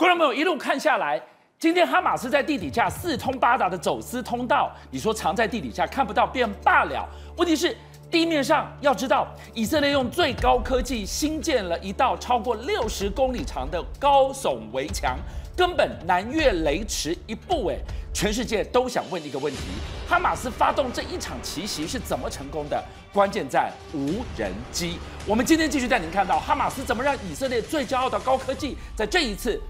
[0.00, 1.20] 观众朋友一路看下来，
[1.58, 7.76] 今天哈马斯在地底下四通八达的走私通道，你说藏在地底下看不到便罢了，问题是
[8.10, 15.18] 地面上要知道，以色列用最高科技新建了一道超过六十公里长的高耸围墙。
[15.54, 17.76] 根本难越雷池一步哎！
[18.14, 19.60] 全世界都想问一个问题：
[20.08, 22.82] 哈马斯发动这一场奇袭是怎么成功的？
[23.12, 24.96] 关键在无人机。
[25.26, 29.60] 我们今天继续带您看到哈马斯怎么让以色列最骄傲的高科技在这一次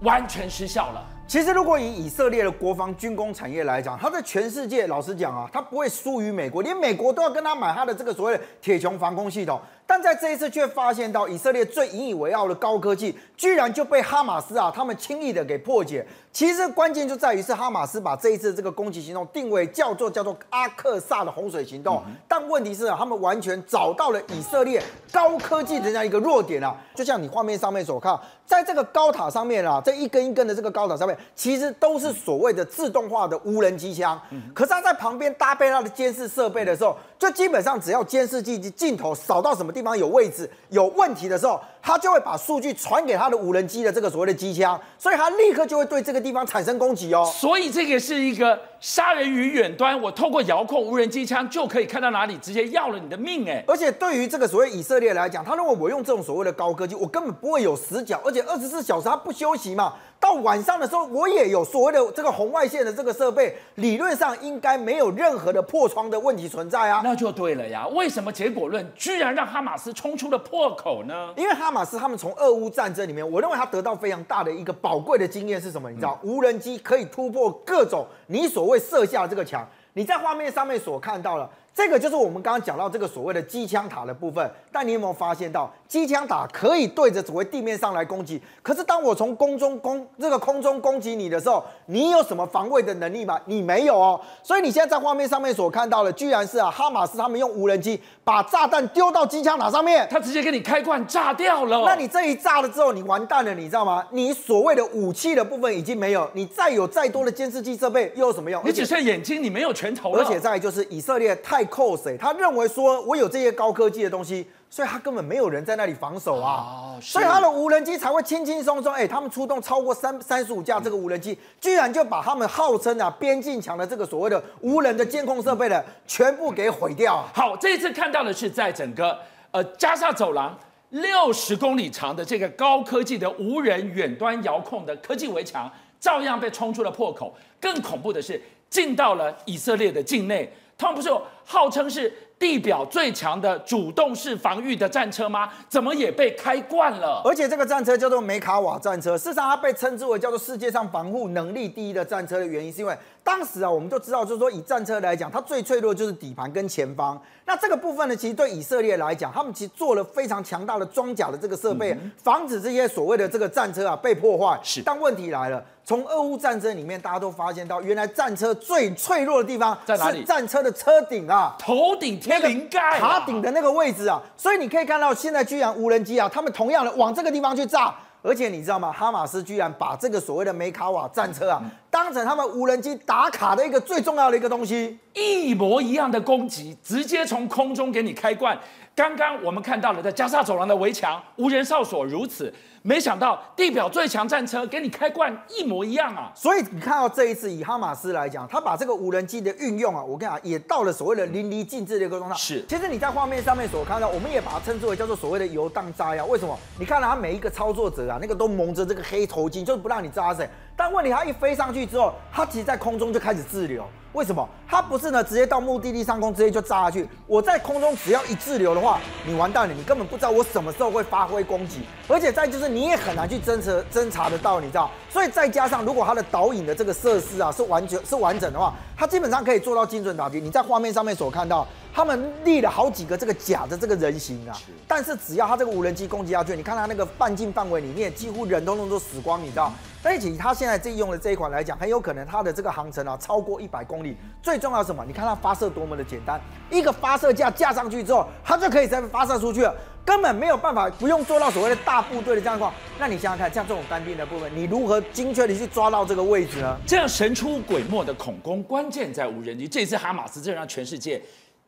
[0.00, 1.04] 完全失效了。
[1.30, 9.60] 其实，如果以以色列的国防军工产业来讲，它在全世界，老实讲啊，它不会输于美国，连美国都要跟他买它的这个所谓的铁穹防空系统。
[9.86, 16.04] 但在这一次却发现到以色列最引以为傲的高科技，居然就被哈马斯啊他们轻易的给破解。
[16.32, 22.00] 其实关键就在于是哈马斯把这一次这个攻击行动定位叫做叫做阿克萨的洪水行动。
[22.28, 24.80] 但问题是啊，他们完全找到了以色列
[25.12, 26.76] 高科技的这样一个弱点啊。
[26.94, 28.16] 就像你画面上面所看，
[28.46, 34.20] 在这个高塔上面啊，这一根一根的这个高塔上面，其实都是所谓的自动化的无人机枪。
[34.54, 47.30] 可是它在旁边搭配它的监视设备的时候，就基本上只要监视器镜头扫到什么地方有位置有问题的时候，他就会把数据传给他的无人机的这个所谓的机枪，所以他立刻就会对这个地方产生攻击哦。
[47.34, 53.62] 所以这个是一个杀人于远端，我透过遥控无人机枪就可以看到哪里，直接要了你的命哎！
[53.68, 59.92] 而且对于这个所谓以色列来讲，他认为我用这种所谓的高科技，我根本不会有死角，而且二十四小时他不休息嘛。
[60.18, 67.00] 到晚上的时候，我也有所谓的这个红外线的这个设备，理论上应该没有任何的破窗的问题存在啊。
[67.02, 71.32] 那就对了呀，为什么结果论居然让哈马斯冲出了破口呢？
[71.36, 75.90] 因为哈马斯他们从俄乌战争里面，我认为他得到非常大的一个宝贵的经验是什么？
[75.90, 79.66] 你知道，无人机可以突破各种你所会设下这个墙。
[79.94, 81.50] 你在画面上面所看到了。
[81.72, 88.42] 这个就是我们刚刚讲到这个所谓的机枪塔的部分，但你有没有发现到机枪塔可以对着所谓地面上来攻击？
[88.60, 93.40] 可是当我从空中攻这个空中攻击你的时候，你有什么防卫的能力吗？
[93.46, 94.20] 你没有哦。
[94.42, 101.84] 所以你现在在画面上面所看到的，居然是啊哈马斯他们用无人机把炸弹丢到机枪塔上面，他直接给你开罐炸掉了。
[101.86, 104.04] 那你这一炸了之后，你完蛋了，你知道吗？
[104.10, 108.60] 你所谓的武器的部分已经没有，你再有再多的监视器设备又有什么用？
[108.66, 110.22] 你只剩眼睛，你没有拳头了。
[110.22, 111.59] 而且再就是以色列太。
[111.64, 112.16] 扣谁？
[112.16, 118.92] 他认为说，我有这些高科技的东西，所以他根本没有人在那里防守啊，所以他的无人机才会轻轻松松。
[118.92, 127.24] 哎，他们出动超过三三十五架这个无人机，居然就把他们号称啊边境墙的这个所谓的无人的监控设备的全部给毁掉。
[127.34, 129.18] 好，这一次看到的是在整个
[129.50, 130.58] 呃加沙走廊
[130.90, 137.34] 六十公里长的这个高科技的无人远端遥控的科技围墙，照样被冲出了破口。
[137.60, 140.52] 更恐怖的是，进到了以色列的境内。
[140.78, 145.50] 他们不是有号称是地表最强的主动式防御的战车吗？
[145.68, 147.20] 怎么也被开惯了？
[147.24, 157.20] 而且这个战车叫做梅卡瓦战车，事实上它被称之为叫做世界上防护能力第一的战车的原因，是因为当时啊，我们都知道，就是说以战车来讲，它最脆弱就是底盘跟前方。
[157.44, 164.58] 那这个部分呢，其实对以色列来讲，他们其实做了非常强大的装甲的这个设备，防止这些所谓的这个战车啊被破坏。
[164.62, 165.62] 是，但问题来了。
[165.82, 170.20] 从俄乌战争里面，大家都发现到，原来战车最脆弱的地方在哪里？
[170.20, 174.20] 是战车的车顶啊，头顶天灵盖，塔顶的那个位置啊。
[174.36, 178.92] 所以你可以看到，现在居然无人机啊，他们同样的往这个地方去炸，而且你知道吗？
[178.92, 188.58] 哈马斯居然把这个所谓的梅卡瓦战车啊，当成他们无人机打卡的一个最重要的一个东西，一模一样的攻击，直接从空中给你开罐。
[188.94, 192.52] 刚刚我们看到了在加沙走廊的围墙，无人哨所如此。
[192.82, 196.32] 没想到地表最强战车给你开罐一模一样啊！
[196.34, 202.34] 所以你看到这一次以哈马斯来讲，他把这个无人机的运用啊，我跟你讲也到了所谓的淋漓尽致的一个状态。
[202.36, 206.24] 是，其实你在画面上面所看到，我们也把它称之为叫做所谓的游荡炸药。
[206.24, 206.58] 为什么？
[206.78, 210.48] 你看到他每一个操作者啊，那个都蒙着这个黑头巾，就是不让你扎噻。
[210.74, 213.84] 但问题他一飞上去之后，它其实在空中就开始滞留。
[214.12, 214.48] 为什么？
[214.68, 215.22] 它不是呢？
[215.22, 217.08] 直接到目的地上空，直接就炸下去。
[217.28, 224.90] 我在空中只要一滞留的话，你完蛋了，你根本不知道我什么时候会发挥攻击，而且再就是你也很难去侦测侦查得到，你知道？
[225.08, 230.40] 所以再加上如果它的导引的这个设施啊是完全是完整的话，它基本上可以做到精准打击。
[230.40, 234.56] 你在画面上面所看到，他们立了好几个这个假的这个人形啊，
[234.86, 239.72] 但是只要他这个无人机攻击下去，你看它那个半径范围里面几乎人通通都死光，你知道？
[240.02, 244.16] 但是以它现在这用的这一款来讲，很有可能它的这个航程啊超过一百公里。
[244.42, 245.04] 最重要是什么？
[245.06, 246.40] 你看它发射多么的简单，
[246.70, 252.72] 一个发射架架上去之后，它就可以再发射出去了，根本没有办法不用做到所谓的大部队的这样的话。
[252.98, 256.78] 那你想想看，像这种单兵的部分，你如何精确的去抓到这个位置呢？
[256.86, 259.68] 这样神出鬼没的恐攻，关键在无人机。
[259.68, 261.20] 这次哈马斯真让全世界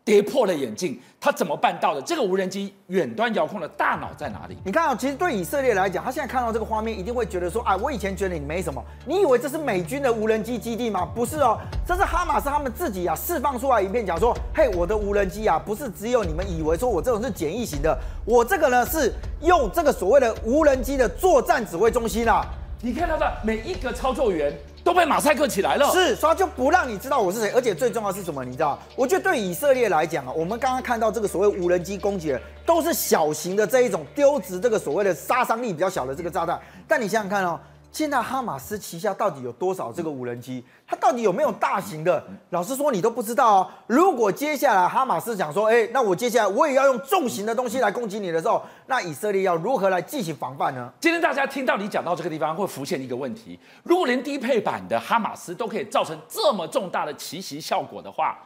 [0.05, 2.03] 跌破了眼镜，他怎么办到的？
[2.03, 4.57] 这个无人机远端遥控的大脑在哪里？
[4.65, 11.09] 你看啊，其实对以色列来讲，他现在看到这个画面，一定会觉得说，哎，我以前觉得你没什么，你以为这是美军的无人机基地吗？
[11.15, 11.57] 不是哦，
[11.87, 22.45] 这是哈马斯他们自己啊释放出来一片，讲说，嘿，我的无人机啊，不是只有你们以为说我这种是简易型的，我这个呢是用这个所谓的无人机的作战指挥中心啊。
[22.81, 24.53] 你看到的每一个操作员。
[24.85, 28.45] 都被马赛克起来了，是，所以他就不让你知道我是谁，而且最重要是什么？
[28.45, 28.79] 你知道？
[28.97, 37.59] 我觉得对以色列来讲啊，我们刚刚看到这个所谓无人机攻击的，都是小型的这一种丢掷这个所谓的杀伤力比较小的这个炸弹，但你想想看哦。
[37.93, 40.65] 现在哈马斯旗下到底有多少这个无人机？
[40.87, 42.25] 它到底有没有大型的？
[42.49, 43.71] 老实说，你都不知道哦。
[43.87, 50.91] 如果接下来哈马斯讲说，哎，那我接下来我也要用重型的东西来攻击你的时候，那以色列要如何来进行防范呢？
[51.01, 58.39] 今天大家听到你讲到这个地方，会浮现一个问题：如果连低配版的哈马斯都可以造成这么重大的奇袭效果的话，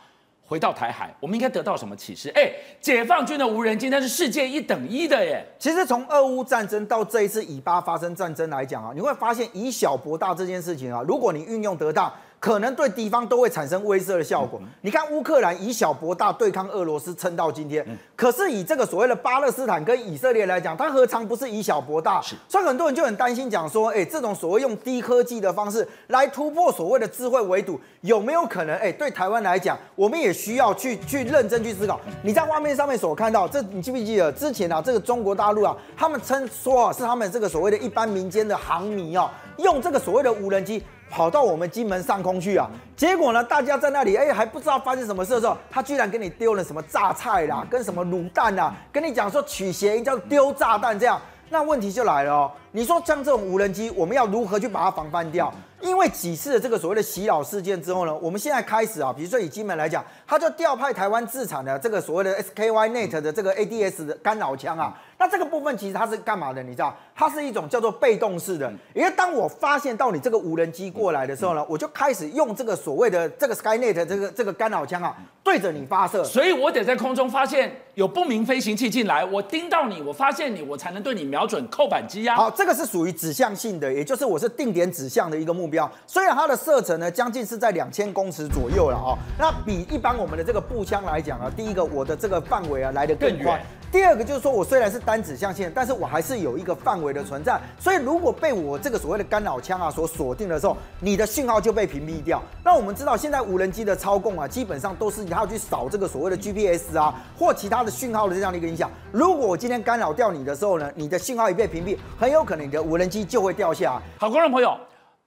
[0.47, 2.31] 回到台海，我们应该得到什么启示？
[2.35, 2.51] 哎，
[2.81, 5.45] 解放军的无人机那是世界一等一的耶。
[5.59, 12.13] 其实从俄乌战争到这一次以巴发生战争来讲啊，你会发现以小博大这件事情啊，如果你运用得当。
[12.47, 14.61] 可能对敌方都会产生威慑的效果。
[14.83, 17.85] 你看乌克兰以小博大对抗俄罗斯，撑到今天。
[18.15, 22.23] 可是以这个所谓的巴勒斯坦跟以色列来讲，它何尝不是以小博大？
[22.49, 28.77] 所以很多人就很担心，讲说，哎，这种所谓用低科技的方式来突破所谓的智慧围堵，有没有可能？
[28.77, 32.01] 哎，对台湾来讲，我们也需要去去认真去思考。
[32.23, 40.81] 你在画面上面所看到，这你记不记得之前啊，这个中国大陆啊，他们称说啊，是他们这个所谓的一般民间的航迷啊，用这个所谓的无人机。
[41.11, 42.69] 跑到我们金门上空去啊！
[42.97, 51.21] 结果呢，大家在那里哎还不知道发生什么事的时候，他居然给你丢了什么榨菜啦，跟什么卤蛋啦，跟你讲说取谐音叫丢炸弹这样。
[51.49, 55.53] 那问题就来了哦，你说像这种无人机，我们要如何去把它防范掉？
[55.81, 64.93] 因为几次的这个所谓的洗脑事件之后呢，我们现在开始啊，比如说以金门来讲，他就调派台湾自产的这个所谓的 SKYNET 的这个 ADS 的干扰枪啊。
[65.19, 66.63] 那这个部分其实它是干嘛的？
[66.63, 68.71] 你知道，它是一种叫做被动式的。
[68.95, 76.23] 因为当我发现到你这个无人机过来的时候呢，我就开始用这个所谓的这个 SkyNet 这个这个干扰枪啊，对着你发射。
[76.23, 82.37] 所以我得在空中发现有不明飞行器进来，我盯到你，我发现你，我才能对你瞄准扣扳机啊。
[82.37, 85.91] 好，这个是属于指向性的，也就是我是定点指向的一个目标。
[86.07, 93.59] 虽然它的射程呢将近是在两千公尺左右了哦，那比一般我们的这个步枪来讲啊，第一个我的这个范围啊来得更宽。
[93.97, 97.59] 第二个就是说，我虽然是单指向线，但是我还是有一个范围的存在。
[97.81, 102.43] 所以如果被我这个所谓的干扰枪啊所锁定的时候，你的讯号就被屏蔽掉。
[102.63, 108.91] 那我们知道，现在无人机的操控啊，基本上都是你要去扫这个所谓的 GPS 啊，或其他的讯号的这样的一个影响。
[109.13, 113.99] 如果我今天干扰掉你的时候呢，你的信号一被屏蔽，很有可能你的无人机就会掉下。
[114.19, 114.79] 好，观众朋友，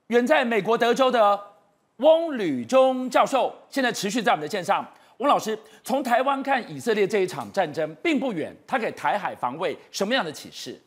[0.10, 1.40] 远在美国德州的
[1.98, 4.86] 翁履中教授，现在持续在我们的线上。
[5.20, 10.80] 吴老师，从台湾看以色列这一场战争并不远，它给台海防卫什么样的启示？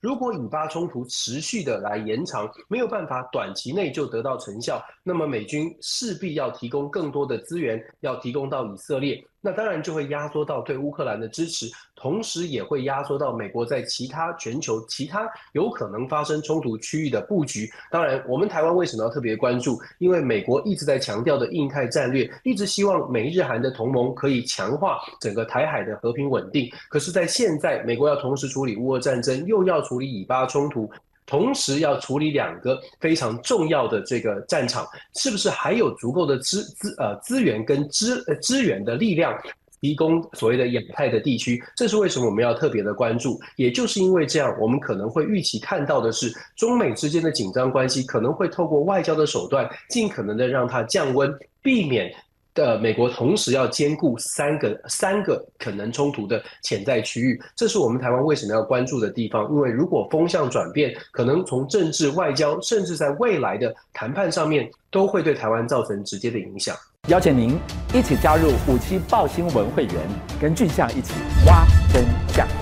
[0.00, 9.20] 如果以巴冲突持续的来延长，没有办法短期内就得到成效，那么美军势必要提供更多的资源，要提供到以色列。
[9.44, 11.66] 那当然就会压缩到对乌克兰的支持，
[11.96, 17.68] 同时也会压缩到美国在其他全球其他有可能发生冲突区域的布局。
[17.90, 19.76] 当然，我们台湾为什么要特别关注？
[19.98, 26.70] 因为美国一直在强调的印太战略，一直希望美日韩的同盟可以强化整个台海的和平稳定。
[26.88, 30.88] 可是，在现在，美国要同时处理乌俄战争，又要处理以巴冲突。
[31.32, 39.34] 同时要处理两个非常重要的这个战场，是不是还有足够的资资呃资源跟资呃资源的力量
[39.80, 41.58] 提供所谓的亚太的地区？
[41.74, 43.40] 这是为什么我们要特别的关注？
[43.56, 52.14] 也就是因为这样，我们可能会预期看到的是中美之间的紧张关系可能会透过外交的手段，尽可能的让它降温，避免。
[52.54, 59.48] 的美国同时要兼顾三个三个可能冲突的潜在区域，这是我们台湾为什么要关注的地方。
[59.50, 66.76] 因为如果风向转变，可能从政治、外交，甚至在未来的谈判上面，都会对台湾造成直接的影响。
[67.08, 67.58] 邀请您
[67.92, 69.94] 一起加入五七爆新闻会员，
[70.40, 71.14] 跟俊相一起
[71.46, 72.61] 挖真相。